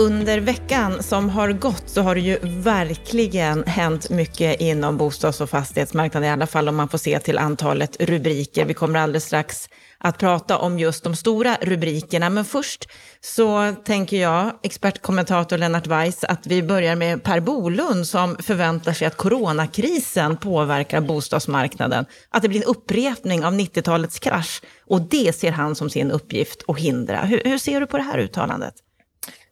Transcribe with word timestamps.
Under 0.00 0.40
veckan 0.40 1.02
som 1.02 1.30
har 1.30 1.52
gått 1.52 1.82
så 1.86 2.02
har 2.02 2.14
det 2.14 2.20
ju 2.20 2.38
verkligen 2.42 3.64
hänt 3.64 4.10
mycket 4.10 4.60
inom 4.60 4.96
bostads 4.96 5.40
och 5.40 5.50
fastighetsmarknaden, 5.50 6.28
i 6.28 6.32
alla 6.32 6.46
fall 6.46 6.68
om 6.68 6.76
man 6.76 6.88
får 6.88 6.98
se 6.98 7.18
till 7.18 7.38
antalet 7.38 7.96
rubriker. 8.00 8.64
Vi 8.64 8.74
kommer 8.74 8.98
alldeles 8.98 9.24
strax 9.24 9.68
att 9.98 10.18
prata 10.18 10.58
om 10.58 10.78
just 10.78 11.04
de 11.04 11.16
stora 11.16 11.56
rubrikerna, 11.62 12.30
men 12.30 12.44
först 12.44 12.88
så 13.20 13.74
tänker 13.84 14.16
jag, 14.16 14.52
expertkommentator 14.62 15.58
Lennart 15.58 15.86
Weiss, 15.86 16.24
att 16.24 16.46
vi 16.46 16.62
börjar 16.62 16.96
med 16.96 17.22
Per 17.22 17.40
Bolund 17.40 18.06
som 18.06 18.36
förväntar 18.36 18.92
sig 18.92 19.06
att 19.06 19.16
coronakrisen 19.16 20.36
påverkar 20.36 21.00
bostadsmarknaden, 21.00 22.04
att 22.30 22.42
det 22.42 22.48
blir 22.48 22.60
en 22.60 22.70
upprepning 22.70 23.44
av 23.44 23.52
90-talets 23.52 24.18
krasch 24.18 24.62
och 24.86 25.02
det 25.02 25.36
ser 25.36 25.52
han 25.52 25.74
som 25.74 25.90
sin 25.90 26.10
uppgift 26.10 26.64
att 26.68 26.78
hindra. 26.78 27.20
Hur, 27.20 27.42
hur 27.44 27.58
ser 27.58 27.80
du 27.80 27.86
på 27.86 27.96
det 27.96 28.02
här 28.02 28.18
uttalandet? 28.18 28.74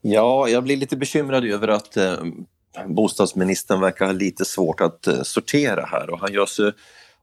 Ja, 0.01 0.49
jag 0.49 0.65
blir 0.65 0.77
lite 0.77 0.97
bekymrad 0.97 1.45
över 1.45 1.69
att 1.69 1.97
eh, 1.97 2.17
bostadsministern 2.87 3.81
verkar 3.81 4.07
ha 4.07 4.13
lite 4.13 4.45
svårt 4.45 4.81
att 4.81 5.07
eh, 5.07 5.23
sortera 5.23 5.87
här 5.87 6.11
och 6.11 6.21
han 6.21 6.33
gör 6.33 6.47
sig 6.47 6.73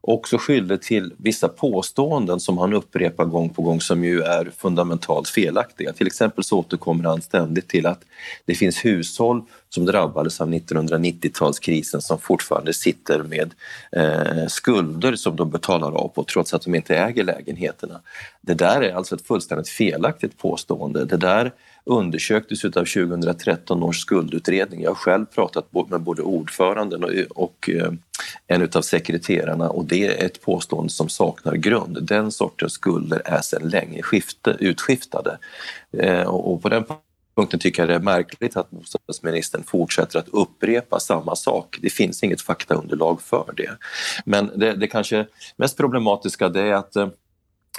också 0.08 0.38
skyldig 0.38 0.82
till 0.82 1.14
vissa 1.18 1.48
påståenden 1.48 2.40
som 2.40 2.58
han 2.58 2.74
upprepar 2.74 3.26
gång 3.26 3.50
på 3.50 3.62
gång 3.62 3.82
som 3.82 4.04
ju 4.04 4.22
är 4.22 4.52
fundamentalt 4.58 5.30
felaktiga. 5.30 5.94
Till 5.94 6.08
exempel 6.08 6.44
så 6.44 6.60
återkommer 6.60 7.04
han 7.04 7.22
ständigt 7.22 7.68
till 7.68 7.86
att 7.86 8.02
det 8.46 8.56
finns 8.56 8.86
hushåll 8.86 9.44
som 9.70 9.86
drabbades 9.86 10.42
av 10.42 10.50
1990-talskrisen 10.50 12.00
som 12.00 12.20
fortfarande 12.20 12.74
sitter 12.74 13.24
med 13.24 13.54
eh, 13.92 14.48
skulder 14.48 15.16
som 15.16 15.36
de 15.36 15.50
betalar 15.50 15.92
av 15.92 16.08
på 16.08 16.24
trots 16.24 16.54
att 16.54 16.62
de 16.62 16.76
inte 16.76 16.98
äger 16.98 17.24
lägenheterna. 17.24 18.02
Det 18.42 18.54
där 18.54 18.82
är 18.82 18.94
alltså 18.94 19.16
ett 19.16 19.28
fullständigt 19.28 19.70
felaktigt 19.70 20.38
påstående. 20.38 21.06
Det 21.06 21.18
där 21.18 21.52
undersöktes 21.86 22.66
av 22.66 22.70
2013 22.70 23.84
års 23.84 24.02
skuldutredning. 24.02 24.82
Jag 24.82 24.90
har 24.90 24.96
själv 24.96 25.26
pratat 25.26 25.90
med 25.90 26.02
både 26.02 26.22
ordföranden 26.22 27.28
och, 27.30 27.70
eh, 27.70 27.92
en 28.48 28.70
av 28.74 28.82
sekreterarna 28.82 29.70
och 29.70 29.86
det 29.86 30.08
är 30.08 30.26
ett 30.26 30.42
påstående 30.42 30.90
som 30.90 31.10
saknar 31.10 31.56
grund. 31.56 31.98
Den 32.02 32.32
sortens 32.32 32.74
skulder 32.74 33.22
är 33.26 33.42
sedan 33.42 33.70
länge 33.70 34.02
skifte, 34.02 34.58
utskiftade. 34.60 35.38
Eh, 35.98 36.28
och 36.28 36.62
på 36.62 36.70
den 36.70 36.84
punkten 37.36 37.60
tycker 37.60 37.82
jag 37.82 37.90
det 37.90 37.96
är 37.96 38.00
märkligt 38.00 38.58
att 38.58 38.72
bostadsministern 38.72 39.64
fortsätter 39.64 40.20
att 40.20 40.30
upprepa 40.30 41.00
samma 41.00 41.36
sak. 41.36 41.78
Det 41.82 41.90
finns 41.90 42.24
inget 42.24 42.42
faktaunderlag 42.42 43.22
för 43.22 43.54
det. 43.58 43.72
Men 44.26 44.52
det, 44.56 44.74
det 44.74 44.88
kanske 44.88 45.26
mest 45.58 45.78
problematiska 45.78 46.50
det 46.50 46.62
är 46.62 46.74
att 46.74 46.96
eh, 46.96 47.08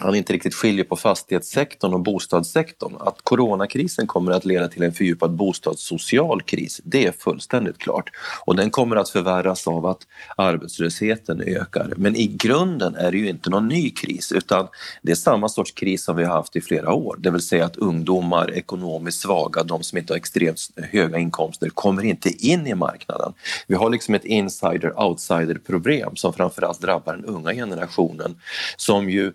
han 0.00 0.14
inte 0.14 0.32
riktigt 0.32 0.54
skiljer 0.54 0.84
på 0.84 0.96
fastighetssektorn 0.96 1.94
och 1.94 2.00
bostadssektorn. 2.00 2.96
Att 3.00 3.22
coronakrisen 3.22 4.06
kommer 4.06 4.32
att 4.32 4.44
leda 4.44 4.68
till 4.68 4.82
en 4.82 4.92
fördjupad 4.92 5.30
bostadssocial 5.30 6.42
kris, 6.42 6.80
det 6.84 7.06
är 7.06 7.12
fullständigt 7.12 7.78
klart. 7.78 8.10
Och 8.44 8.56
den 8.56 8.70
kommer 8.70 8.96
att 8.96 9.08
förvärras 9.08 9.66
av 9.66 9.86
att 9.86 9.98
arbetslösheten 10.36 11.40
ökar. 11.40 11.92
Men 11.96 12.16
i 12.16 12.26
grunden 12.26 12.94
är 12.94 13.12
det 13.12 13.18
ju 13.18 13.28
inte 13.28 13.50
någon 13.50 13.68
ny 13.68 13.90
kris 13.90 14.32
utan 14.32 14.68
det 15.02 15.12
är 15.12 15.16
samma 15.16 15.48
sorts 15.48 15.72
kris 15.72 16.04
som 16.04 16.16
vi 16.16 16.24
har 16.24 16.34
haft 16.34 16.56
i 16.56 16.60
flera 16.60 16.92
år. 16.92 17.16
Det 17.18 17.30
vill 17.30 17.40
säga 17.40 17.64
att 17.64 17.76
ungdomar, 17.76 18.50
ekonomiskt 18.54 19.20
svaga, 19.20 19.62
de 19.62 19.82
som 19.82 19.98
inte 19.98 20.12
har 20.12 20.18
extremt 20.18 20.60
höga 20.76 21.18
inkomster 21.18 21.68
kommer 21.68 22.04
inte 22.04 22.46
in 22.46 22.66
i 22.66 22.74
marknaden. 22.74 23.32
Vi 23.66 23.74
har 23.74 23.90
liksom 23.90 24.14
ett 24.14 24.24
insider-outsider 24.24 25.58
problem 25.66 26.16
som 26.16 26.32
framförallt 26.32 26.80
drabbar 26.80 27.12
den 27.12 27.24
unga 27.24 27.54
generationen 27.54 28.40
som 28.76 29.10
ju 29.10 29.32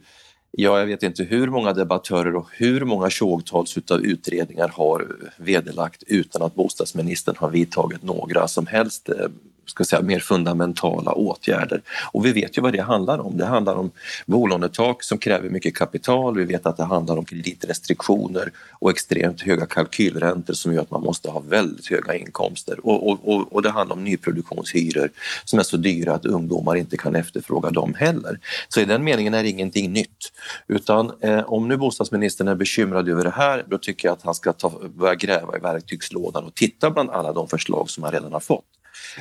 Ja, 0.53 0.79
jag 0.79 0.85
vet 0.85 1.03
inte 1.03 1.23
hur 1.23 1.47
många 1.47 1.73
debattörer 1.73 2.35
och 2.35 2.47
hur 2.51 2.85
många 2.85 3.09
tjogtals 3.09 3.77
utav 3.77 4.01
utredningar 4.01 4.67
har 4.67 5.15
vederlagt 5.37 6.03
utan 6.07 6.41
att 6.41 6.55
bostadsministern 6.55 7.35
har 7.37 7.49
vidtagit 7.49 8.03
några 8.03 8.47
som 8.47 8.67
helst 8.67 9.09
eh, 9.09 9.27
ska 9.71 9.83
säga, 9.83 10.01
mer 10.01 10.19
fundamentala 10.19 11.11
åtgärder. 11.11 11.81
Och 12.11 12.25
vi 12.25 12.31
vet 12.31 12.57
ju 12.57 12.61
vad 12.61 12.73
det 12.73 12.81
handlar 12.81 13.19
om. 13.19 13.37
Det 13.37 13.45
handlar 13.45 13.75
om 13.75 13.91
bolånetak 14.25 15.03
som 15.03 15.17
kräver 15.17 15.49
mycket 15.49 15.75
kapital. 15.75 16.37
Vi 16.37 16.45
vet 16.45 16.65
att 16.65 16.77
det 16.77 16.83
handlar 16.83 17.17
om 17.17 17.25
kreditrestriktioner 17.25 18.51
och 18.79 18.89
extremt 18.89 19.41
höga 19.41 19.65
kalkylräntor 19.65 20.53
som 20.53 20.73
gör 20.73 20.81
att 20.81 20.91
man 20.91 21.01
måste 21.01 21.29
ha 21.29 21.39
väldigt 21.39 21.89
höga 21.89 22.15
inkomster. 22.15 22.85
Och, 22.85 23.09
och, 23.09 23.19
och, 23.23 23.53
och 23.53 23.61
det 23.61 23.69
handlar 23.69 23.95
om 23.95 24.03
nyproduktionshyror 24.03 25.09
som 25.45 25.59
är 25.59 25.63
så 25.63 25.77
dyra 25.77 26.13
att 26.13 26.25
ungdomar 26.25 26.75
inte 26.75 26.97
kan 26.97 27.15
efterfråga 27.15 27.69
dem 27.69 27.93
heller. 27.93 28.39
Så 28.69 28.81
i 28.81 28.85
den 28.85 29.03
meningen 29.03 29.33
är 29.33 29.43
det 29.43 29.49
ingenting 29.49 29.93
nytt. 29.93 30.31
Utan 30.67 31.11
eh, 31.21 31.39
om 31.39 31.67
nu 31.67 31.77
bostadsministern 31.77 32.47
är 32.47 32.55
bekymrad 32.55 33.09
över 33.09 33.23
det 33.23 33.29
här, 33.29 33.65
då 33.67 33.77
tycker 33.77 34.07
jag 34.07 34.13
att 34.13 34.23
han 34.23 34.35
ska 34.35 34.53
ta, 34.53 34.71
börja 34.95 35.15
gräva 35.15 35.57
i 35.57 35.59
verktygslådan 35.59 36.43
och 36.43 36.55
titta 36.55 36.91
bland 36.91 37.09
alla 37.09 37.33
de 37.33 37.47
förslag 37.47 37.89
som 37.89 38.03
han 38.03 38.11
redan 38.11 38.33
har 38.33 38.39
fått. 38.39 38.65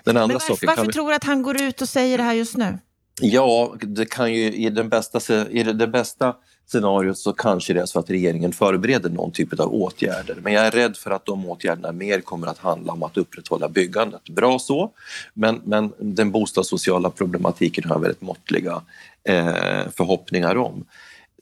Den 0.04 0.16
andra 0.16 0.26
Men 0.26 0.40
varför, 0.48 0.66
varför 0.66 0.86
vi... 0.86 0.92
tror 0.92 1.08
du 1.08 1.14
att 1.14 1.24
han 1.24 1.42
går 1.42 1.62
ut 1.62 1.82
och 1.82 1.88
säger 1.88 2.18
det 2.18 2.24
här 2.24 2.34
just 2.34 2.56
nu? 2.56 2.78
Ja, 3.20 3.74
det 3.80 4.06
kan 4.06 4.32
ju 4.32 4.52
i 4.52 4.70
den 4.70 4.88
bästa, 4.88 5.48
i 5.50 5.62
det 5.62 5.86
bästa 5.86 6.34
scenariot 6.70 7.18
så 7.18 7.32
kanske 7.32 7.72
det 7.72 7.80
är 7.80 7.86
så 7.86 7.98
att 7.98 8.10
regeringen 8.10 8.52
förbereder 8.52 9.10
någon 9.10 9.32
typ 9.32 9.60
av 9.60 9.74
åtgärder. 9.74 10.38
Men 10.42 10.52
jag 10.52 10.66
är 10.66 10.70
rädd 10.70 10.96
för 10.96 11.10
att 11.10 11.26
de 11.26 11.48
åtgärderna 11.48 11.92
mer 11.92 12.20
kommer 12.20 12.46
att 12.46 12.58
handla 12.58 12.92
om 12.92 13.02
att 13.02 13.16
upprätthålla 13.16 13.68
byggandet. 13.68 14.28
Bra 14.28 14.58
så, 14.58 14.90
men, 15.34 15.60
men 15.64 15.92
den 15.98 16.30
bostadssociala 16.30 17.10
problematiken 17.10 17.84
har 17.84 17.94
jag 17.94 18.00
väldigt 18.00 18.20
måttliga 18.20 18.82
eh, 19.24 19.82
förhoppningar 19.96 20.56
om. 20.56 20.84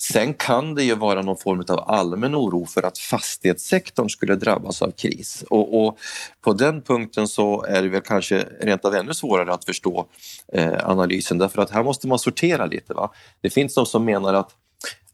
Sen 0.00 0.34
kan 0.34 0.74
det 0.74 0.84
ju 0.84 0.94
vara 0.94 1.22
någon 1.22 1.36
form 1.36 1.64
av 1.68 1.90
allmän 1.90 2.36
oro 2.36 2.66
för 2.66 2.82
att 2.82 2.98
fastighetssektorn 2.98 4.08
skulle 4.08 4.34
drabbas 4.34 4.82
av 4.82 4.90
kris 4.90 5.44
och, 5.50 5.84
och 5.84 5.98
på 6.40 6.52
den 6.52 6.82
punkten 6.82 7.28
så 7.28 7.64
är 7.64 7.82
det 7.82 7.88
väl 7.88 8.00
kanske 8.00 8.46
rent 8.60 8.84
av 8.84 8.94
ännu 8.94 9.14
svårare 9.14 9.52
att 9.52 9.64
förstå 9.64 10.06
eh, 10.52 10.88
analysen 10.90 11.38
därför 11.38 11.62
att 11.62 11.70
här 11.70 11.82
måste 11.82 12.08
man 12.08 12.18
sortera 12.18 12.66
lite. 12.66 12.94
Va? 12.94 13.12
Det 13.40 13.50
finns 13.50 13.74
de 13.74 13.86
som 13.86 14.04
menar 14.04 14.34
att 14.34 14.50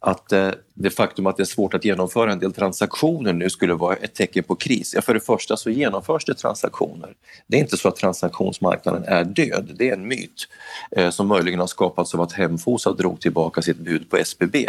att 0.07 0.33
eh, 0.33 0.51
det 0.75 0.91
faktum 0.91 1.27
att 1.27 1.37
det 1.37 1.43
är 1.43 1.45
svårt 1.45 1.75
att 1.75 1.85
genomföra 1.85 2.33
en 2.33 2.39
del 2.39 2.53
transaktioner 2.53 3.33
nu 3.33 3.51
skulle 3.51 3.75
vara 3.75 3.97
ett 3.97 4.15
tecken 4.15 4.45
på 4.45 4.55
kris. 4.55 4.93
Ja, 4.95 5.03
för 5.03 5.15
det 5.15 5.21
första 5.21 5.57
så 5.57 5.71
genomförs 5.71 6.25
det 6.25 6.35
transaktioner. 6.35 7.15
Det 7.47 7.57
är 7.57 7.61
inte 7.61 7.77
så 7.77 7.89
att 7.89 7.97
transaktionsmarknaden 7.97 9.05
är 9.05 9.25
död, 9.25 9.75
det 9.79 9.89
är 9.89 9.93
en 9.93 10.09
myt 10.09 10.49
eh, 10.91 11.11
som 11.11 11.27
möjligen 11.27 11.61
har 11.61 11.67
skapats 11.67 12.15
av 12.15 12.21
att 12.21 12.33
Hemfosa 12.33 12.93
drog 12.93 13.21
tillbaka 13.21 13.63
sitt 13.63 13.79
bud 13.79 14.11
på 14.11 14.17
SBB. 14.17 14.69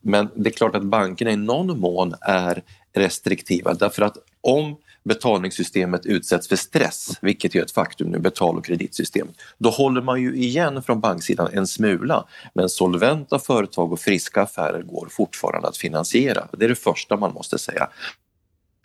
Men 0.00 0.28
det 0.34 0.50
är 0.50 0.52
klart 0.52 0.76
att 0.76 0.82
bankerna 0.82 1.30
i 1.30 1.36
någon 1.36 1.80
mån 1.80 2.14
är 2.20 2.62
restriktiva 2.92 3.74
därför 3.74 4.02
att 4.02 4.16
om 4.40 4.76
betalningssystemet 5.06 6.06
utsätts 6.06 6.48
för 6.48 6.56
stress, 6.56 7.18
vilket 7.22 7.54
är 7.54 7.62
ett 7.62 7.70
faktum 7.70 8.10
nu, 8.10 8.18
betal 8.18 8.56
och 8.56 8.64
kreditsystemet, 8.64 9.34
då 9.58 9.70
håller 9.70 10.02
man 10.02 10.22
ju 10.22 10.36
igen 10.36 10.82
från 10.82 11.00
banksidan 11.00 11.48
en 11.52 11.66
smula. 11.66 12.24
Men 12.54 12.68
solventa 12.68 13.38
företag 13.38 13.92
och 13.92 14.00
friska 14.00 14.42
affärer 14.42 14.82
går 14.82 15.08
fortfarande 15.10 15.68
att 15.68 15.76
finansiera. 15.76 16.48
Det 16.52 16.64
är 16.64 16.68
det 16.68 16.74
första 16.74 17.16
man 17.16 17.32
måste 17.32 17.58
säga. 17.58 17.88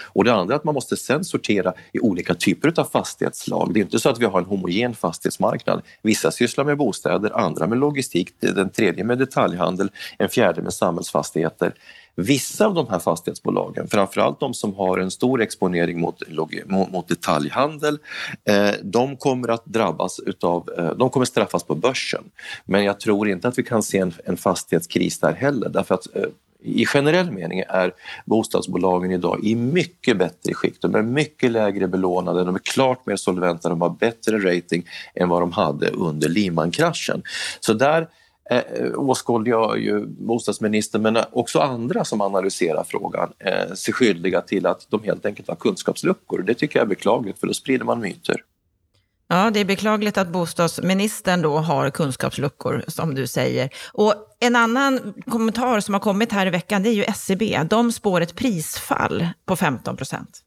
Och 0.04 0.24
det 0.24 0.34
andra 0.34 0.54
är 0.54 0.58
att 0.58 0.64
man 0.64 0.74
måste 0.74 0.98
sen 0.98 1.24
sortera 1.24 1.74
i 1.94 2.00
olika 2.00 2.34
typer 2.34 2.74
av 2.80 2.84
fastighetsslag. 2.84 3.74
Det 3.74 3.80
är 3.80 3.82
inte 3.82 4.00
så 4.00 4.10
att 4.10 4.20
vi 4.20 4.26
har 4.26 4.40
en 4.40 4.46
homogen 4.46 4.96
fastighetsmarknad. 4.96 5.82
Vissa 6.02 6.32
sysslar 6.32 6.66
med 6.66 6.78
bostäder, 6.78 7.40
andra 7.40 7.68
med 7.68 7.78
logistik, 7.78 8.34
den 8.40 8.70
tredje 8.70 9.04
med 9.04 9.18
detaljhandel, 9.18 9.92
en 10.18 10.30
fjärde 10.30 10.62
med 10.62 10.74
samhällsfastigheter. 10.74 11.74
Vissa 12.16 12.66
av 12.66 12.74
de 12.74 12.88
här 12.90 13.00
fastighetsbolagen, 13.00 13.88
framförallt 13.88 14.40
de 14.40 14.54
som 14.54 14.76
har 14.76 14.98
en 14.98 15.12
stor 15.12 15.42
exponering 15.42 16.00
mot, 16.00 16.22
mot 16.68 17.08
detaljhandel, 17.08 18.00
eh, 18.44 18.72
de 18.84 19.18
kommer 19.18 19.48
att 19.48 19.66
drabbas 19.66 20.20
utav, 20.20 20.70
eh, 20.78 20.92
de 20.92 21.10
kommer 21.10 21.26
straffas 21.26 21.64
på 21.64 21.76
börsen. 21.76 22.24
Men 22.66 22.84
jag 22.84 23.00
tror 23.00 23.30
inte 23.30 23.48
att 23.48 23.58
vi 23.58 23.64
kan 23.64 23.84
se 23.84 23.98
en, 23.98 24.14
en 24.26 24.38
fastighetskris 24.38 25.20
där 25.20 25.34
heller 25.34 25.70
därför 25.70 25.96
att 25.96 26.16
eh, 26.16 26.24
i 26.62 26.86
generell 26.86 27.32
mening 27.32 27.64
är 27.70 27.94
bostadsbolagen 28.26 29.12
idag 29.12 29.40
i 29.44 29.56
mycket 29.56 30.18
bättre 30.18 30.54
skick. 30.54 30.82
De 30.82 30.96
är 30.96 31.02
mycket 31.02 31.52
lägre 31.52 31.88
belånade, 31.88 32.44
de 32.44 32.56
är 32.56 32.60
klart 32.60 33.06
mer 33.06 33.16
solventa, 33.16 33.70
de 33.70 33.82
har 33.82 33.90
bättre 33.90 34.38
rating 34.38 34.86
än 35.16 35.30
vad 35.30 35.42
de 35.42 35.52
hade 35.52 35.90
under 35.90 36.30
Lehman-kraschen. 36.30 37.24
Så 37.60 37.74
där 37.74 38.08
eh, 38.50 38.62
åskådliggör 38.96 39.76
ju 39.76 40.06
bostadsministern 40.06 41.02
men 41.02 41.18
också 41.32 41.60
andra 41.60 42.06
som 42.06 42.22
analyserar 42.22 42.84
frågan 42.84 43.34
eh, 43.40 43.74
sig 43.74 43.94
skyldiga 43.94 44.42
till 44.42 44.66
att 44.66 44.88
de 44.90 45.04
helt 45.04 45.26
enkelt 45.26 45.48
har 45.48 45.56
kunskapsluckor. 45.56 46.42
Det 46.42 46.54
tycker 46.54 46.80
jag 46.80 46.86
är 46.86 46.90
beklagligt 46.90 47.40
för 47.40 47.48
då 47.48 47.54
sprider 47.54 47.86
man 47.86 48.00
myter. 48.00 48.44
Ja, 49.32 49.52
det 49.52 49.60
är 49.60 49.66
beklagligt 49.66 50.18
att 50.18 50.28
bostadsministern 50.28 51.42
då 51.42 51.58
har 51.58 51.90
kunskapsluckor, 51.90 52.84
som 52.88 53.16
du 53.16 53.28
säger. 53.28 53.70
Och 53.94 54.14
en 54.40 54.56
annan 54.56 55.14
kommentar 55.26 55.80
som 55.80 55.94
har 55.94 56.02
kommit 56.02 56.32
här 56.32 56.48
i 56.48 56.50
veckan, 56.50 56.84
det 56.84 56.90
är 56.90 56.94
ju 56.94 57.04
SCB. 57.04 57.64
De 57.70 57.92
spår 57.92 58.22
ett 58.22 58.36
prisfall 58.36 59.28
på 59.46 59.56
15 59.56 59.98
procent. 59.98 60.42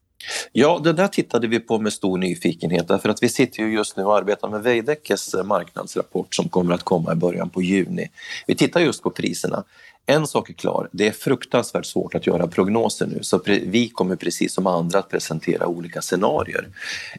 Ja, 0.51 0.81
det 0.83 0.93
där 0.93 1.07
tittade 1.07 1.47
vi 1.47 1.59
på 1.59 1.79
med 1.79 1.93
stor 1.93 2.17
nyfikenhet 2.17 2.87
därför 2.87 3.09
att 3.09 3.23
vi 3.23 3.29
sitter 3.29 3.63
ju 3.63 3.73
just 3.73 3.97
nu 3.97 4.03
och 4.03 4.17
arbetar 4.17 4.49
med 4.49 4.63
Veidekkes 4.63 5.33
eh, 5.33 5.43
marknadsrapport 5.43 6.35
som 6.35 6.49
kommer 6.49 6.73
att 6.73 6.83
komma 6.83 7.11
i 7.11 7.15
början 7.15 7.49
på 7.49 7.61
juni. 7.61 8.09
Vi 8.47 8.55
tittar 8.55 8.79
just 8.79 9.03
på 9.03 9.09
priserna. 9.09 9.63
En 10.07 10.27
sak 10.27 10.49
är 10.49 10.53
klar, 10.53 10.89
det 10.91 11.07
är 11.07 11.11
fruktansvärt 11.11 11.85
svårt 11.85 12.15
att 12.15 12.27
göra 12.27 12.47
prognoser 12.47 13.07
nu 13.07 13.19
så 13.21 13.41
vi 13.45 13.89
kommer 13.89 14.15
precis 14.15 14.53
som 14.53 14.67
andra 14.67 14.99
att 14.99 15.09
presentera 15.09 15.67
olika 15.67 16.01
scenarier. 16.01 16.67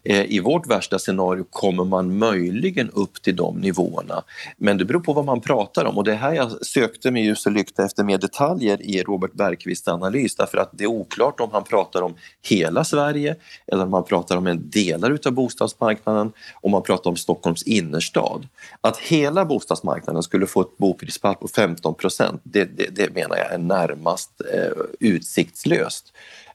Eh, 0.04 0.24
I 0.24 0.40
vårt 0.40 0.66
värsta 0.66 0.98
scenario 0.98 1.44
kommer 1.50 1.84
man 1.84 2.18
möjligen 2.18 2.90
upp 2.90 3.22
till 3.22 3.36
de 3.36 3.60
nivåerna 3.60 4.22
men 4.56 4.78
det 4.78 4.84
beror 4.84 5.00
på 5.00 5.12
vad 5.12 5.24
man 5.24 5.40
pratar 5.40 5.84
om 5.84 5.98
och 5.98 6.04
det 6.04 6.12
är 6.12 6.16
här 6.16 6.32
jag 6.34 6.66
sökte 6.66 7.10
med 7.10 7.24
ljus 7.24 7.46
och 7.46 7.52
lykta 7.52 7.84
efter 7.84 8.04
mer 8.04 8.18
detaljer 8.18 8.82
i 8.82 9.02
Robert 9.02 9.32
Bergqvists 9.32 9.88
analys 9.88 10.36
därför 10.36 10.58
att 10.58 10.70
det 10.72 10.84
är 10.84 10.88
oklart 10.88 11.40
om 11.40 11.50
han 11.52 11.64
pratar 11.64 12.02
om 12.02 12.14
hela 12.42 12.84
Sverige 12.96 13.36
eller 13.66 13.94
om 13.94 14.04
pratar 14.04 14.36
om 14.36 14.46
en 14.46 14.70
delar 14.70 15.10
utav 15.10 15.32
bostadsmarknaden, 15.32 16.32
om 16.60 16.70
man 16.70 16.82
pratar 16.82 17.10
om 17.10 17.16
Stockholms 17.16 17.62
innerstad. 17.62 18.48
Att 18.80 18.96
hela 18.98 19.44
bostadsmarknaden 19.44 20.22
skulle 20.22 20.46
få 20.46 20.60
ett 20.60 20.76
boprisfall 20.76 21.34
på 21.34 21.48
15 21.48 21.94
procent, 21.94 22.40
det, 22.44 22.64
det, 22.64 22.96
det, 22.96 23.14
menar 23.14 23.36
jag 23.36 23.52
är 23.52 23.58
närmast 23.58 24.30
eh, 24.54 24.82
utsiktslöst. 25.00 26.12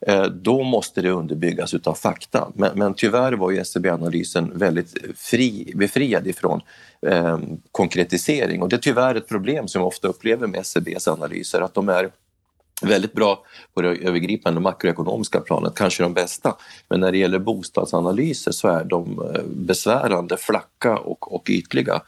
Eh, 0.08 0.24
då 0.24 0.64
måste 0.64 1.02
det 1.02 1.10
underbyggas 1.10 1.74
utav 1.74 1.94
fakta. 1.94 2.52
Men, 2.56 2.80
men 2.80 2.94
tyvärr 2.94 3.34
var 3.34 3.52
ju 3.52 3.58
SCB-analysen 3.58 4.52
väldigt 4.56 4.98
fri, 5.16 5.74
befriad 5.76 6.28
ifrån 6.28 6.62
eh, 7.08 7.40
konkretisering 7.72 8.62
och 8.62 8.70
det 8.70 8.76
är 8.76 8.82
tyvärr 8.82 9.16
ett 9.16 9.28
problem 9.28 9.68
som 9.68 9.82
jag 9.82 9.88
ofta 9.88 10.08
upplever 10.08 10.48
med 10.48 10.60
SCBs 10.60 11.08
analyser, 11.08 11.62
att 11.62 11.74
de 11.74 11.90
är 11.90 12.10
väldigt 12.84 13.14
bra 13.14 13.44
på 13.74 13.82
det 13.82 13.90
övergripande 13.90 14.62
makroekonomiska 14.62 15.42
planet, 15.42 15.76
kanske 15.76 16.04
de 16.04 16.14
bästa. 16.14 16.56
Men 16.90 17.00
när 17.00 17.12
det 17.12 17.18
gäller 17.18 17.40
bostadsanalyser 17.40 18.52
så 18.52 18.68
är 18.68 18.84
de 18.84 19.32
eh, 19.36 19.42
besvärande, 19.46 20.38
flacka 20.38 20.98
och, 20.98 21.36
och 21.36 21.50
ytliga. 21.50 22.02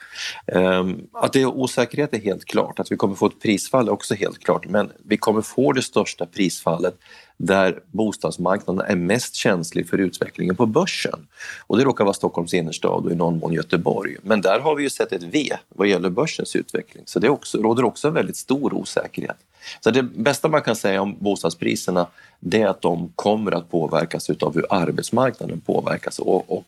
Ehm, 0.47 1.01
att 1.13 1.33
det 1.33 1.41
är 1.41 1.45
osäkerhet 1.45 2.13
är 2.13 2.19
helt 2.19 2.45
klart, 2.45 2.79
att 2.79 2.91
vi 2.91 2.95
kommer 2.95 3.15
få 3.15 3.25
ett 3.25 3.41
prisfall 3.41 3.87
är 3.87 3.91
också 3.91 4.15
helt 4.15 4.43
klart, 4.43 4.65
men 4.69 4.91
vi 5.05 5.17
kommer 5.17 5.41
få 5.41 5.71
det 5.71 5.81
största 5.81 6.25
prisfallet 6.25 6.95
där 7.37 7.79
bostadsmarknaden 7.91 8.85
är 8.87 8.95
mest 8.95 9.35
känslig 9.35 9.89
för 9.89 9.97
utvecklingen 9.97 10.55
på 10.55 10.65
börsen. 10.65 11.27
Och 11.67 11.77
det 11.77 11.83
råkar 11.83 12.03
vara 12.03 12.13
Stockholms 12.13 12.53
innerstad 12.53 13.05
och 13.05 13.11
i 13.11 13.15
någon 13.15 13.39
mån 13.39 13.53
Göteborg. 13.53 14.15
Men 14.21 14.41
där 14.41 14.59
har 14.59 14.75
vi 14.75 14.83
ju 14.83 14.89
sett 14.89 15.11
ett 15.11 15.23
V 15.23 15.49
vad 15.69 15.87
gäller 15.87 16.09
börsens 16.09 16.55
utveckling, 16.55 17.03
så 17.07 17.19
det 17.19 17.29
också, 17.29 17.57
råder 17.57 17.83
också 17.83 18.07
en 18.07 18.13
väldigt 18.13 18.37
stor 18.37 18.73
osäkerhet. 18.73 19.37
Så 19.79 19.91
det 19.91 20.03
bästa 20.03 20.47
man 20.47 20.61
kan 20.61 20.75
säga 20.75 21.01
om 21.01 21.17
bostadspriserna 21.19 22.07
det 22.39 22.61
är 22.61 22.67
att 22.67 22.81
de 22.81 23.11
kommer 23.15 23.51
att 23.51 23.71
påverkas 23.71 24.29
av 24.29 24.55
hur 24.55 24.65
arbetsmarknaden 24.69 25.61
påverkas 25.61 26.19
och, 26.19 26.57
och 26.57 26.63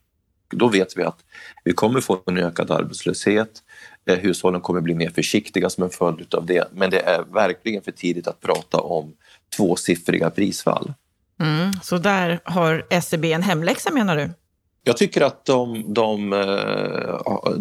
då 0.50 0.68
vet 0.68 0.98
vi 0.98 1.04
att 1.04 1.18
vi 1.64 1.74
kommer 1.74 2.02
få 2.02 2.22
en 2.26 2.38
ökad 2.38 2.72
arbetslöshet, 2.72 3.50
eh, 4.06 4.18
hushållen 4.18 4.62
kommer 4.62 4.82
bli 4.82 4.94
mer 4.94 5.10
försiktiga 5.10 5.70
som 5.70 5.84
en 5.84 5.90
följd 5.90 6.36
av 6.36 6.46
det. 6.46 6.68
Men 6.74 6.90
det 6.90 7.00
är 7.00 7.24
verkligen 7.34 7.82
för 7.82 7.92
tidigt 7.92 8.28
att 8.28 8.42
prata 8.42 8.78
om 8.78 9.14
tvåsiffriga 9.58 10.30
prisfall. 10.30 10.94
Mm, 11.42 11.74
så 11.84 11.98
där 11.98 12.40
har 12.44 13.02
SEB 13.02 13.26
en 13.26 13.44
hemläxa 13.44 13.92
menar 13.92 14.16
du? 14.16 14.30
Jag 14.88 14.98
tycker 14.98 15.22
att 15.22 15.46
de, 15.46 15.94
de, 15.94 16.34
eh, 16.34 16.40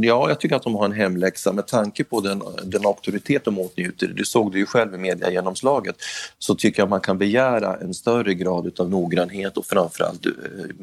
ja, 0.00 0.28
jag 0.28 0.40
tycker 0.40 0.56
att 0.56 0.62
de 0.62 0.74
har 0.74 0.84
en 0.84 0.92
hemläxa 0.92 1.52
med 1.52 1.66
tanke 1.66 2.04
på 2.04 2.20
den, 2.20 2.42
den 2.64 2.86
auktoritet 2.86 3.44
de 3.44 3.58
åtnjuter. 3.58 4.06
Du 4.06 4.24
såg 4.24 4.52
det 4.52 4.58
ju 4.58 4.66
själv 4.66 4.94
i 4.94 4.98
mediagenomslaget. 4.98 5.96
Så 6.38 6.54
tycker 6.54 6.82
jag 6.82 6.88
man 6.88 7.00
kan 7.00 7.18
begära 7.18 7.76
en 7.76 7.94
större 7.94 8.34
grad 8.34 8.80
av 8.80 8.90
noggrannhet 8.90 9.56
och 9.56 9.66
framförallt 9.66 10.26
eh, 10.26 10.32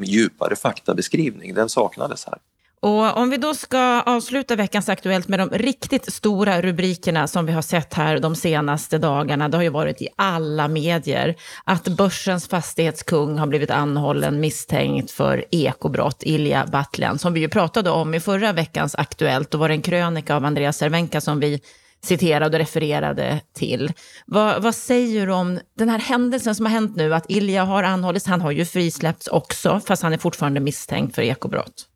djupare 0.03 0.55
faktabeskrivning. 0.55 1.53
Den 1.53 1.69
saknades 1.69 2.25
här. 2.25 2.37
Och 2.83 3.17
om 3.17 3.29
vi 3.29 3.37
då 3.37 3.53
ska 3.53 4.01
avsluta 4.01 4.55
veckans 4.55 4.89
Aktuellt 4.89 5.27
med 5.27 5.39
de 5.39 5.49
riktigt 5.49 6.13
stora 6.13 6.61
rubrikerna 6.61 7.27
som 7.27 7.45
vi 7.45 7.51
har 7.51 7.61
sett 7.61 7.93
här 7.93 8.19
de 8.19 8.35
senaste 8.35 8.97
dagarna. 8.97 9.49
Det 9.49 9.57
har 9.57 9.63
ju 9.63 9.69
varit 9.69 10.01
i 10.01 10.07
alla 10.15 10.67
medier 10.67 11.35
att 11.63 11.87
börsens 11.87 12.47
fastighetskung 12.47 13.37
har 13.37 13.47
blivit 13.47 13.71
anhållen 13.71 14.39
misstänkt 14.39 15.11
för 15.11 15.45
ekobrott, 15.51 16.23
Ilja 16.23 16.65
Batljan, 16.71 17.19
som 17.19 17.33
vi 17.33 17.39
ju 17.39 17.49
pratade 17.49 17.89
om 17.89 18.13
i 18.13 18.19
förra 18.19 18.53
veckans 18.53 18.95
Aktuellt. 18.95 19.51
Då 19.51 19.57
var 19.57 19.67
det 19.67 19.73
en 19.73 19.81
krönika 19.81 20.35
av 20.35 20.45
Andreas 20.45 20.77
Cervenka 20.77 21.21
som 21.21 21.39
vi 21.39 21.61
citerade 22.03 22.57
och 22.57 22.59
refererade 22.59 23.41
till. 23.53 23.93
Vad, 24.25 24.61
vad, 24.61 24.75
säger 24.75 25.27
du 25.27 25.33
om 25.33 25.59
den 25.77 25.89
här 25.89 25.99
händelsen 25.99 26.55
som 26.55 26.65
har 26.65 26.73
hänt 26.73 26.95
nu, 26.95 27.13
att 27.13 27.31
Ilja 27.31 27.63
har 27.63 27.83
anhållits, 27.83 28.25
han 28.25 28.41
har 28.41 28.51
ju 28.51 28.65
frisläppts 28.65 29.27
också, 29.27 29.81
fast 29.85 30.03
han 30.03 30.13
är 30.13 30.17
fortfarande 30.17 30.59
misstänkt 30.59 31.15
för 31.15 31.21
ekobrott? 31.21 31.87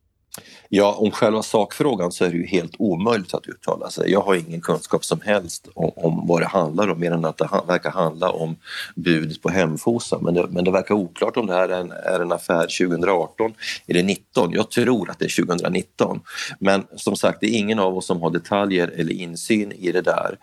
Ja, 0.70 0.94
om 0.94 1.12
själva 1.12 1.44
sakfrågan 1.44 2.12
så 2.12 2.26
är 2.26 2.30
det 2.30 2.38
ju 2.38 2.46
helt 2.46 2.76
omöjligt 2.80 3.34
att 3.34 3.48
uttala 3.48 3.90
sig. 3.90 4.12
Jag 4.12 4.22
har 4.22 4.36
ingen 4.36 4.62
kunskap 4.62 5.06
som 5.06 5.22
helst 5.22 5.68
om, 5.74 5.92
om 5.96 6.28
vad 6.28 6.42
det 6.42 6.48
handlar 6.48 6.88
om 6.88 7.00
mer 7.00 7.12
än 7.12 7.26
att 7.26 7.38
det 7.38 7.50
verkar 7.68 7.92
handla 7.92 8.30
om 8.30 8.56
budet 8.96 9.42
på 9.42 9.50
Hemfosa. 9.50 10.20
Men 10.22 10.34
det, 10.34 10.48
men 10.50 10.64
det 10.64 10.72
verkar 10.72 10.96
oklart 10.96 11.38
om 11.38 11.48
det 11.48 11.54
här 11.54 11.70
är 11.70 11.80
en, 11.80 11.92
är 11.92 12.20
en 12.20 12.32
affär 12.32 12.62
2018 12.62 13.54
eller 13.88 14.06
2019. 14.06 14.52
Jag 14.52 14.72
tror 14.72 15.10
att 15.10 15.20
det 15.20 15.26
är 15.26 15.46
2019. 15.46 16.20
Men 16.60 16.84
som 16.96 17.16
sagt, 17.16 17.38
det 17.42 17.48
är 17.48 17.58
ingen 17.58 17.80
av 17.80 17.98
oss 17.98 18.06
som 18.06 18.22
har 18.22 18.30
detaljer 18.30 18.88
eller 18.88 19.14
insyn 19.14 19.72
i 19.72 19.92
det 19.92 20.02
där. 20.02 20.38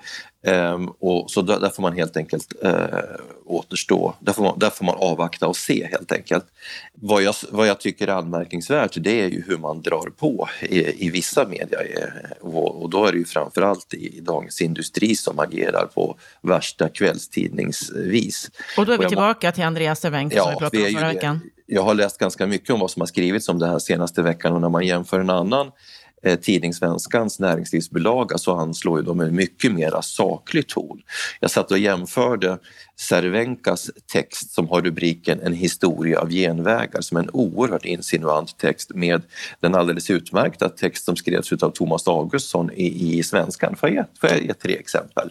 Um, 0.47 0.93
och 1.01 1.31
så 1.31 1.43
där, 1.43 1.61
där, 1.61 1.69
får 1.69 1.83
man 1.83 1.93
helt 1.93 2.17
enkelt 2.17 2.53
uh, 2.65 2.87
återstå, 3.47 4.15
där 4.21 4.33
får, 4.33 4.43
man, 4.43 4.59
där 4.59 4.71
får 4.71 4.85
man 4.85 4.95
avvakta 4.99 5.47
och 5.47 5.57
se 5.57 5.87
helt 5.87 6.13
enkelt. 6.13 6.45
Vad 6.95 7.23
jag, 7.23 7.35
vad 7.51 7.67
jag 7.67 7.81
tycker 7.81 8.09
är 8.09 8.13
anmärkningsvärt 8.13 8.97
det 8.97 9.21
är 9.21 9.29
ju 9.29 9.43
hur 9.47 9.59
man 9.59 9.83
drar 9.83 10.11
på 10.19 10.49
i, 10.61 11.07
i 11.07 11.11
vissa 11.11 11.49
media 11.49 11.79
och, 12.41 12.83
och, 12.83 12.91
då 12.91 13.07
är 13.07 13.13
det 13.13 13.19
ju 13.19 13.25
framförallt 13.25 13.95
i, 13.95 14.17
i 14.17 14.21
Dagens 14.21 14.61
Industri 14.61 15.17
som 15.17 15.39
agerar 15.39 15.87
på 15.87 16.17
värsta 16.41 16.89
kvällstidningsvis. 16.89 18.51
Och 18.79 18.87
då 18.87 18.93
är 18.93 18.99
vi 18.99 19.09
tillbaka 19.09 19.53
till 19.53 19.65
Andreas 19.65 20.01
Cervenka 20.01 20.37
ja, 20.37 20.43
som 20.43 20.53
vi 20.53 20.59
pratade 20.59 20.87
om 20.87 20.95
förra 20.95 21.13
veckan. 21.13 21.41
Jag 21.67 21.83
har 21.83 21.95
läst 21.95 22.19
ganska 22.19 22.47
mycket 22.47 22.71
om 22.71 22.81
vad 22.81 22.91
som 22.91 23.01
har 23.01 23.07
skrivits 23.07 23.49
om 23.49 23.59
det 23.59 23.67
här 23.67 23.79
senaste 23.79 24.23
veckan 24.23 24.53
och 24.53 24.61
när 24.61 24.69
man 24.69 24.87
jämför 24.87 25.21
en 25.21 25.31
annan 25.31 25.71
eh, 26.23 26.39
näringslivsbilaga 27.39 28.29
så 28.29 28.33
alltså 28.33 28.53
anslår 28.53 28.99
ju 28.99 29.05
de 29.05 29.21
en 29.21 29.35
mycket 29.35 29.73
mer 29.73 30.01
saklig 30.01 30.69
ton. 30.69 31.03
Jag 31.41 31.51
satt 31.51 31.71
och 31.71 31.79
jämförde 31.79 32.59
Cervenkas 32.97 33.91
text 34.13 34.51
som 34.51 34.69
har 34.69 34.83
rubriken 34.83 35.41
En 35.41 35.53
historia 35.53 36.21
av 36.21 36.31
genvägar 36.31 37.01
som 37.01 37.17
är 37.17 37.23
en 37.23 37.31
oerhört 37.33 37.85
insinuant 37.85 38.59
text 38.59 38.91
med 38.95 39.23
den 39.61 39.75
alldeles 39.75 40.11
utmärkta 40.11 40.69
text 40.69 41.05
som 41.05 41.17
skrevs 41.17 41.53
av 41.53 41.71
Thomas 41.71 42.09
Augustsson 42.09 42.71
i, 42.73 43.19
i 43.19 43.23
Svenskan. 43.23 43.77
Får 43.77 43.89
jag, 43.89 43.97
ge, 43.97 44.05
får 44.21 44.31
jag 44.31 44.43
ge 44.43 44.55
tre 44.55 44.77
exempel? 44.77 45.31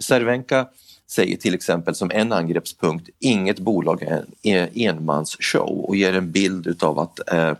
Cervenka 0.00 0.66
säger 1.06 1.36
till 1.36 1.54
exempel 1.54 1.94
som 1.94 2.10
en 2.10 2.32
angreppspunkt 2.32 3.08
inget 3.18 3.58
bolag 3.58 4.02
är 4.02 4.24
en 4.42 4.68
enmansshow 4.74 5.84
och 5.84 5.96
ger 5.96 6.12
en 6.12 6.30
bild 6.32 6.66
utav 6.66 6.98
att 6.98 7.32
eh, 7.32 7.52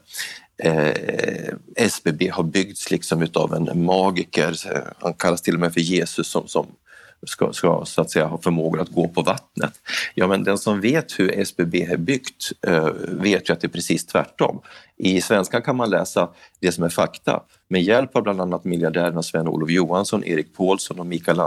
eh, 0.59 1.55
SBB 1.77 2.29
har 2.29 2.43
byggts 2.43 2.91
liksom 2.91 3.23
utav 3.23 3.55
en 3.55 3.85
magiker, 3.85 4.57
han 4.99 5.15
kallas 5.15 5.43
till 5.43 5.55
och 5.55 5.61
med 5.61 5.73
för 5.73 5.81
Jesus 5.81 6.29
som, 6.29 6.49
som 6.49 6.67
ska, 7.27 7.53
ska 7.53 7.85
så 7.87 8.01
att 8.01 8.11
säga 8.11 8.27
ha 8.27 8.39
förmågan 8.39 8.81
att 8.81 8.89
gå 8.89 9.09
på 9.09 9.23
vattnet. 9.23 9.81
Ja, 10.15 10.27
men 10.27 10.45
den 10.45 10.59
som 10.59 10.81
vet 10.81 11.19
hur 11.19 11.39
SBB 11.39 11.83
är 11.83 11.97
byggt 11.97 12.53
eh, 12.67 12.89
vet 13.09 13.49
ju 13.49 13.53
att 13.53 13.61
det 13.61 13.67
är 13.67 13.69
precis 13.69 14.07
tvärtom. 14.07 14.61
I 14.97 15.21
Svenskan 15.21 15.63
kan 15.63 15.77
man 15.77 15.91
läsa 15.91 16.29
det 16.61 16.73
som 16.73 16.85
är 16.85 16.89
fakta. 16.89 17.43
Med 17.69 17.83
hjälp 17.83 18.17
av 18.17 18.23
bland 18.23 18.41
annat 18.41 18.65
miljardärerna 18.65 19.23
Sven-Olof 19.23 19.71
Johansson, 19.71 20.25
Erik 20.25 20.57
Paulsson 20.57 21.01
och 21.01 21.07
Mikael 21.07 21.41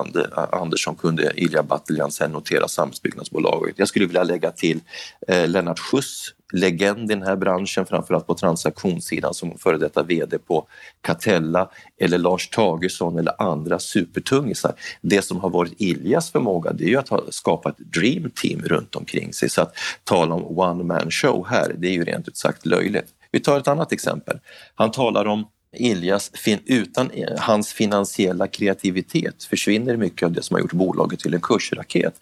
Andersson 0.51 0.95
kunde 0.95 1.33
Ilja 1.35 1.63
Batljan 1.63 2.11
sen 2.11 2.31
notera 2.31 2.67
Samhällsbyggnadsbolaget. 2.67 3.79
Jag 3.79 3.87
skulle 3.87 4.05
vilja 4.05 4.23
lägga 4.23 4.51
till 4.51 4.79
eh, 5.27 5.47
Lennart 5.47 5.79
Schuss 5.79 6.33
legend 6.53 7.11
i 7.11 7.13
den 7.13 7.23
här 7.23 7.35
branschen, 7.35 7.85
framförallt 7.85 8.27
på 8.27 8.33
transaktionssidan 8.33 9.33
som 9.33 9.57
före 9.57 9.77
detta 9.77 10.03
VD 10.03 10.37
på 10.37 10.67
Catella 11.01 11.69
eller 12.01 12.17
Lars 12.17 12.49
Tagesson 12.49 13.19
eller 13.19 13.41
andra 13.41 13.79
supertungisar. 13.79 14.73
Det 15.01 15.21
som 15.21 15.39
har 15.39 15.49
varit 15.49 15.73
Iljas 15.77 16.31
förmåga 16.31 16.73
det 16.73 16.83
är 16.83 16.89
ju 16.89 16.97
att 16.97 17.09
ha 17.09 17.21
skapat 17.29 17.77
dream 17.77 18.31
team 18.35 18.61
runt 18.61 18.95
omkring 18.95 19.33
sig 19.33 19.49
så 19.49 19.61
att 19.61 19.73
tala 20.03 20.35
om 20.35 20.57
one 20.59 20.83
man 20.83 21.11
show 21.11 21.47
här, 21.49 21.75
det 21.77 21.87
är 21.87 21.93
ju 21.93 22.03
rent 22.03 22.27
ut 22.27 22.37
sagt 22.37 22.65
löjligt. 22.65 23.07
Vi 23.31 23.39
tar 23.39 23.57
ett 23.57 23.67
annat 23.67 23.91
exempel. 23.91 24.39
Han 24.75 24.91
talar 24.91 25.25
om 25.25 25.45
Iljas, 25.73 26.31
utan 26.65 27.11
eh, 27.11 27.37
hans 27.37 27.73
finansiella 27.73 28.47
kreativitet 28.47 29.43
försvinner 29.43 29.97
mycket 29.97 30.25
av 30.25 30.31
det 30.31 30.43
som 30.43 30.53
har 30.53 30.61
gjort 30.61 30.73
bolaget 30.73 31.19
till 31.19 31.33
en 31.33 31.41
kursraket. 31.41 32.13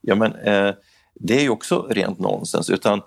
Ja, 0.00 0.14
men, 0.14 0.34
eh, 0.34 0.74
det 1.14 1.38
är 1.38 1.42
ju 1.42 1.48
också 1.48 1.86
rent 1.90 2.18
nonsens. 2.18 2.70
Utan 2.70 3.02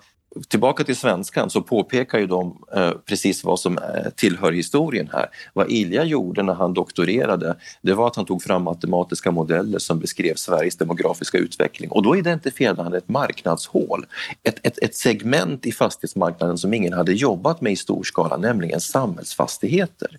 tillbaka 0.48 0.84
till 0.84 0.96
svenskan 0.96 1.50
så 1.50 1.62
påpekar 1.62 2.18
ju 2.18 2.26
de 2.26 2.64
eh, 2.74 2.90
precis 2.90 3.44
vad 3.44 3.60
som 3.60 3.78
eh, 3.78 4.10
tillhör 4.16 4.52
historien 4.52 5.10
här. 5.12 5.26
Vad 5.52 5.70
Ilja 5.70 6.04
gjorde 6.04 6.42
när 6.42 6.54
han 6.54 6.74
doktorerade 6.74 7.56
det 7.82 7.94
var 7.94 8.06
att 8.06 8.16
han 8.16 8.26
tog 8.26 8.42
fram 8.42 8.62
matematiska 8.62 9.30
modeller 9.30 9.78
som 9.78 9.98
beskrev 9.98 10.34
Sveriges 10.34 10.76
demografiska 10.76 11.38
utveckling 11.38 11.90
och 11.90 12.02
då 12.02 12.16
identifierade 12.16 12.82
han 12.82 12.94
ett 12.94 13.08
marknadshål, 13.08 14.06
ett, 14.42 14.66
ett, 14.66 14.78
ett 14.82 14.94
segment 14.94 15.66
i 15.66 15.72
fastighetsmarknaden 15.72 16.58
som 16.58 16.74
ingen 16.74 16.92
hade 16.92 17.12
jobbat 17.12 17.60
med 17.60 17.72
i 17.72 17.76
stor 17.76 18.02
skala, 18.02 18.36
nämligen 18.36 18.80
samhällsfastigheter. 18.80 20.18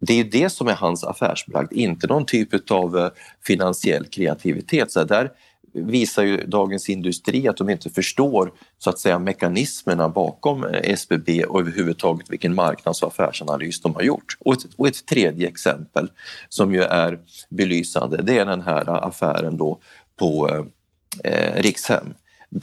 Det 0.00 0.20
är 0.20 0.24
det 0.24 0.50
som 0.50 0.68
är 0.68 0.74
hans 0.74 1.04
affärsbragd, 1.04 1.72
inte 1.72 2.06
någon 2.06 2.26
typ 2.26 2.70
av 2.70 2.98
eh, 2.98 3.08
finansiell 3.46 4.06
kreativitet. 4.06 4.92
Så 4.92 5.04
där 5.04 5.30
visar 5.82 6.22
ju 6.22 6.46
Dagens 6.46 6.88
Industri 6.88 7.48
att 7.48 7.56
de 7.56 7.70
inte 7.70 7.90
förstår 7.90 8.52
så 8.78 8.90
att 8.90 8.98
säga 8.98 9.18
mekanismerna 9.18 10.08
bakom 10.08 10.64
eh, 10.64 10.92
SBB 10.92 11.44
och 11.44 11.60
överhuvudtaget 11.60 12.30
vilken 12.30 12.54
marknads 12.54 13.02
och 13.02 13.08
affärsanalys 13.08 13.80
de 13.80 13.94
har 13.94 14.02
gjort. 14.02 14.36
Och 14.40 14.52
ett, 14.52 14.66
och 14.76 14.88
ett 14.88 15.06
tredje 15.06 15.48
exempel 15.48 16.10
som 16.48 16.74
ju 16.74 16.82
är 16.82 17.18
belysande, 17.48 18.22
det 18.22 18.38
är 18.38 18.46
den 18.46 18.60
här 18.60 19.06
affären 19.08 19.56
då 19.56 19.78
på 20.16 20.48
eh, 20.48 21.32
eh 21.32 21.62
Rikshem 21.62 22.14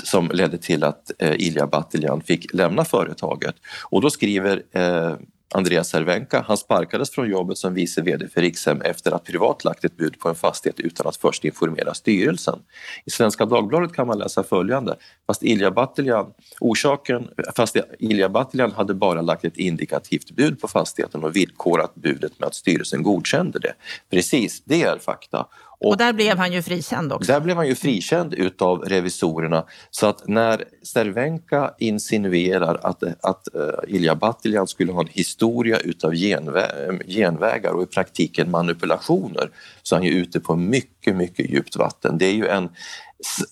som 0.04 0.30
ledde 0.34 0.58
till 0.58 0.84
att 0.84 1.12
eh, 1.20 1.34
Ilja 1.34 1.68
Batljan 1.68 2.22
fick 2.22 2.54
lämna 2.54 2.86
företaget. 2.86 3.56
Och 3.90 4.02
då 4.02 4.10
skriver 4.10 4.64
eh, 4.72 5.16
Andreas 5.56 5.90
Cervenka, 5.90 6.46
han 6.48 6.58
sparkades 6.58 7.12
från 7.12 7.30
jobbet 7.30 7.58
som 7.58 7.74
vice 7.74 8.02
VD 8.02 8.28
för 8.28 8.42
Rikshem 8.42 8.82
efter 8.82 9.12
att 9.12 9.24
privat 9.24 9.64
lagt 9.64 9.86
ett 9.86 9.98
bud 9.98 10.20
på 10.20 10.30
en 10.30 10.36
fastighet 10.36 10.80
utan 10.80 11.08
att 11.08 11.18
först 11.18 11.46
informera 11.46 11.94
styrelsen. 11.94 12.60
I 13.06 13.10
Svenska 13.12 13.46
Dagbladet 13.46 13.94
kan 13.94 14.08
man 14.08 14.18
läsa 14.18 14.44
följande. 14.44 14.96
Fast 15.28 15.44
Ilja 15.44 15.72
Batljan, 15.72 16.34
orsaken, 16.60 17.28
fast 17.56 17.78
Ilja 18.00 18.30
Batljan 18.30 18.72
hade 18.72 18.94
bara 18.94 19.22
lagt 19.22 19.46
ett 19.46 19.58
indikativt 19.58 20.32
bud 20.32 20.62
på 20.62 20.68
fastigheten 20.68 21.24
och 21.24 21.36
villkorat 21.36 21.96
budet 21.96 22.40
med 22.40 22.48
att 22.48 22.56
styrelsen 22.56 23.04
godkände 23.04 23.60
det. 23.60 23.74
Precis, 24.12 24.64
det 24.66 24.84
är 24.84 24.98
fakta. 24.98 25.48
Och, 25.80 25.92
och, 25.92 25.98
där 25.98 26.14
blev 26.14 26.38
han 26.38 26.54
ju 26.54 26.62
frikänd 26.62 27.14
också. 27.14 27.32
Där 27.32 27.40
blev 27.40 27.58
han 27.58 27.68
ju 27.68 27.76
frikänd 27.76 28.34
utav 28.34 28.80
revisorerna. 28.80 29.66
Så 29.92 30.08
att 30.08 30.28
när 30.28 30.64
Cervenka 30.84 31.74
insinuerar 31.78 32.80
att, 32.84 33.04
att 33.04 33.48
uh, 33.56 33.96
Ilja 33.96 34.16
Batljan 34.16 34.68
skulle 34.68 34.92
ha 34.92 35.02
en 35.02 35.08
historia 35.12 35.78
utav 35.78 36.14
genvä 36.14 36.72
genvägar 37.08 37.72
och 37.72 37.84
i 37.84 37.86
praktiken 37.86 38.52
manipulationer 38.52 39.50
så 39.84 39.96
är 39.96 40.00
han 40.00 40.08
ju 40.08 40.14
ute 40.14 40.40
på 40.40 40.56
mycket, 40.56 41.16
mycket 41.16 41.50
djupt 41.50 41.76
vatten. 41.76 42.18
Det 42.18 42.26
är 42.26 42.34
ju 42.34 42.48
en, 42.48 42.70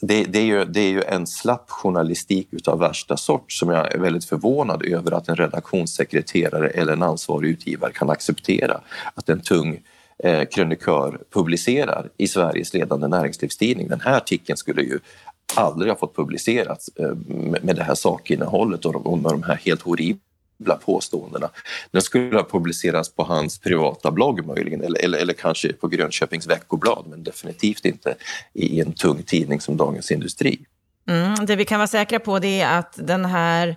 det, 0.02 0.24
det, 0.24 0.40
är 0.40 0.46
ju, 0.46 0.66
det 0.66 0.80
är 0.80 0.90
ju 0.90 1.02
en 1.02 1.28
slapp 1.28 1.70
journalistik 1.70 2.48
utav 2.52 2.80
värsta 2.80 3.18
sort 3.18 3.52
som 3.52 3.70
jag 3.70 3.94
är 3.94 4.00
väldigt 4.00 4.26
förvånad 4.26 4.86
över 4.86 5.12
att 5.12 5.30
en 5.30 5.36
redaktionssekreterare 5.36 6.70
eller 6.70 6.94
en 6.94 7.04
ansvarig 7.04 7.50
utgivare 7.50 7.92
kan 7.92 8.10
acceptera 8.10 8.82
att 9.14 9.30
en 9.30 9.40
tung 9.40 9.82
eh, 10.24 10.46
krönikör 10.46 11.20
publicerar 11.30 12.10
i 12.18 12.28
Sveriges 12.28 12.74
ledande 12.74 13.08
näringslivstidning. 13.08 13.88
Den 13.88 14.02
här 14.02 14.18
artikeln 14.18 14.58
skulle 14.58 14.82
ju 14.82 15.00
aldrig 15.56 15.92
ha 15.92 16.00
fått 16.00 16.16
publicerats 16.16 16.90
eh, 16.96 17.16
med 17.62 17.76
det 17.76 17.84
här 17.84 17.96
sakinnehållet 17.96 18.86
och 18.86 19.18
med 19.18 19.32
de 19.32 19.44
här 19.44 19.56
helt 19.56 19.82
horribla 19.82 20.76
påståendena. 20.86 21.50
Den 21.92 22.02
skulle 22.02 22.38
ha 22.38 22.44
publicerats 22.44 23.16
på 23.16 23.24
hans 23.24 23.60
privata 23.60 24.12
blogg 24.12 24.46
möjligen 24.46 24.82
eller, 24.82 25.04
eller, 25.04 25.18
eller 25.18 25.34
kanske 25.34 25.74
på 25.74 25.88
Grönköpings 25.88 26.48
veckoblad 26.48 27.06
men 27.10 27.24
definitivt 27.24 27.86
inte 27.86 28.16
i 28.54 28.80
en 28.80 28.94
tung 28.94 29.24
tidning 29.24 29.62
som 29.62 29.78
Dagens 29.78 30.12
Industri. 30.12 30.60
Mm, 31.10 31.46
det 31.46 31.56
vi 31.56 31.66
kan 31.66 31.80
vara 31.80 31.88
säkra 31.88 32.20
på 32.20 32.40
det 32.40 32.62
är 32.62 32.80
att 32.80 32.94
den 32.98 33.26
här 33.26 33.76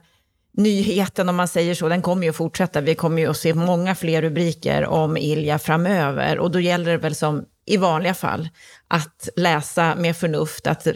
nyheten, 0.57 1.29
om 1.29 1.37
man 1.37 1.49
säger 1.49 1.75
så, 1.75 1.89
den 1.89 2.03
kommer 2.03 2.23
ju 2.23 2.31
att 2.31 2.37
fortsätta. 2.37 2.81
Vi 2.81 2.95
kommer 2.95 3.23
ju 3.23 3.31
att 3.31 3.37
se 3.37 3.55
många 3.55 3.95
fler 3.95 4.23
rubriker 4.23 4.87
om 4.87 5.17
Ilja 5.17 5.59
framöver. 5.59 6.39
Och 6.39 6.51
då 6.51 6.61
gäller 6.61 6.91
det 6.91 6.99
väl 6.99 7.15
som 7.15 7.45
i 7.67 7.77
vanliga 7.77 8.15
fall 8.15 8.49
att 8.89 9.29
läsa 9.37 9.95
med 9.95 10.17
förnuft, 10.17 10.67
att 10.67 10.87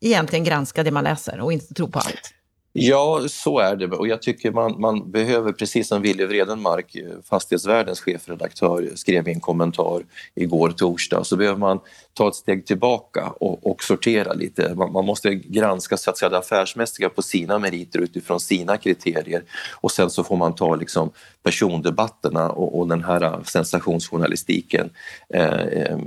egentligen 0.00 0.44
granska 0.44 0.82
det 0.82 0.90
man 0.90 1.04
läser 1.04 1.40
och 1.40 1.52
inte 1.52 1.74
tro 1.74 1.90
på 1.90 1.98
allt. 1.98 2.34
Ja, 2.80 3.28
så 3.28 3.58
är 3.58 3.76
det. 3.76 3.86
Och 3.86 4.08
jag 4.08 4.22
tycker 4.22 4.52
man, 4.52 4.80
man 4.80 5.10
behöver, 5.10 5.52
precis 5.52 5.88
som 5.88 6.02
Willy 6.02 6.24
Vredenmark, 6.24 6.94
eh, 6.94 7.08
fastighetsvärldens 7.24 8.00
chefredaktör, 8.00 8.90
skrev 8.94 9.28
i 9.28 9.32
en 9.32 9.40
kommentar 9.40 10.02
igår 10.34 10.70
torsdag, 10.70 11.24
så 11.24 11.36
behöver 11.36 11.58
man 11.58 11.80
ta 12.14 12.28
ett 12.28 12.34
steg 12.34 12.66
tillbaka 12.66 13.32
och, 13.40 13.70
och 13.70 13.82
sortera 13.82 14.32
lite. 14.32 14.74
Man, 14.74 14.92
man, 14.92 15.04
måste 15.04 15.34
granska 15.34 15.96
så 15.96 16.10
att 16.10 16.18
säga, 16.18 16.28
det 16.28 16.38
affärsmässiga 16.38 17.08
på 17.08 17.22
sina 17.22 17.58
meriter 17.58 17.98
utifrån 17.98 18.40
sina 18.40 18.76
kriterier 18.76 19.42
och 19.80 19.92
sen 19.92 20.10
så 20.10 20.24
får 20.24 20.36
man 20.36 20.54
ta 20.54 20.74
liksom, 20.74 21.10
persondebatterna 21.42 22.50
och, 22.50 22.78
och 22.78 22.88
den 22.88 23.04
här 23.04 23.42
sensationsjournalistiken 23.44 24.90
eh, 25.34 25.60
eh 25.62 25.98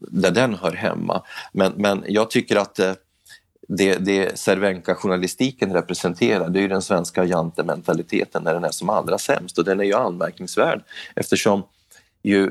där 0.00 0.30
den 0.30 0.54
hör 0.54 0.72
hemma. 0.72 1.22
Men, 1.52 1.72
men 1.76 2.04
jag 2.08 2.30
tycker 2.30 2.56
att 2.56 2.78
eh, 2.78 2.92
det, 3.66 3.94
det 3.94 4.38
Cervenka-journalistiken 4.38 5.72
representerar 5.72 6.48
det 6.48 6.58
är 6.58 6.60
ju 6.60 6.68
den 6.68 6.82
svenska 6.82 7.24
jantementaliteten 7.24 8.42
när 8.42 8.54
den 8.54 8.64
är 8.64 8.70
som 8.70 8.90
allra 8.90 9.18
sämst 9.18 9.58
och 9.58 9.64
den 9.64 9.80
är 9.80 9.84
ju 9.84 9.94
anmärkningsvärd 9.94 10.82
eftersom 11.14 11.62
ju 12.22 12.44
eh, 12.44 12.50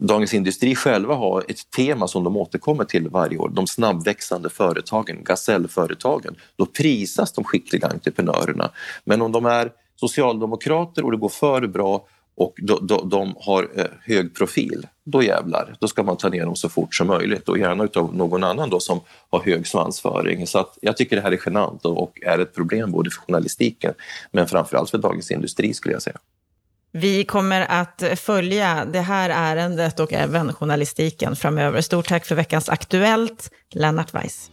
Dagens 0.00 0.34
Industri 0.34 0.74
själva 0.74 1.14
har 1.14 1.44
ett 1.48 1.70
tema 1.70 2.08
som 2.08 2.24
de 2.24 2.36
återkommer 2.36 2.84
till 2.84 3.08
varje 3.08 3.38
år, 3.38 3.48
de 3.48 3.66
snabbväxande 3.66 4.50
företagen, 4.50 5.24
gasellföretagen. 5.24 6.34
Då 6.56 6.66
prisas 6.66 7.32
de 7.32 7.44
skickliga 7.44 7.88
entreprenörerna. 7.88 8.70
Men 9.04 9.22
om 9.22 9.32
de 9.32 9.46
är 9.46 9.72
socialdemokrater 9.96 11.04
och 11.04 11.10
det 11.12 11.18
går 11.18 11.28
för 11.28 11.66
bra 11.66 12.06
och 12.38 12.54
de, 12.56 12.86
de, 12.86 13.08
de 13.08 13.34
har 13.40 13.68
eh, 13.74 13.84
hög 14.04 14.34
profil, 14.34 14.86
då 15.04 15.22
jävlar, 15.22 15.76
då 15.80 15.88
ska 15.88 16.02
man 16.02 16.16
ta 16.16 16.28
ner 16.28 16.44
dem 16.44 16.56
så 16.56 16.68
fort 16.68 16.94
som 16.94 17.06
möjligt 17.06 17.48
och 17.48 17.58
gärna 17.58 17.84
utav 17.84 18.14
någon 18.16 18.44
annan 18.44 18.70
då 18.70 18.80
som 18.80 19.00
har 19.30 19.40
hög 19.40 19.66
svansföring. 19.66 20.46
Så 20.46 20.58
att 20.58 20.78
jag 20.80 20.96
tycker 20.96 21.16
det 21.16 21.22
här 21.22 21.32
är 21.32 21.40
genant 21.46 21.84
och 21.84 22.18
är 22.22 22.38
ett 22.38 22.54
problem 22.54 22.92
både 22.92 23.10
för 23.10 23.20
journalistiken 23.20 23.94
men 24.30 24.48
framförallt 24.48 24.90
för 24.90 24.98
Dagens 24.98 25.30
Industri 25.30 25.74
skulle 25.74 25.94
jag 25.94 26.02
säga. 26.02 26.18
Vi 26.92 27.24
kommer 27.24 27.60
att 27.60 28.02
följa 28.16 28.84
det 28.84 29.00
här 29.00 29.30
ärendet 29.30 30.00
och 30.00 30.12
även 30.12 30.52
journalistiken 30.52 31.36
framöver. 31.36 31.80
Stort 31.80 32.08
tack 32.08 32.26
för 32.26 32.34
veckans 32.34 32.68
Aktuellt, 32.68 33.50
Lennart 33.70 34.14
Weiss. 34.14 34.50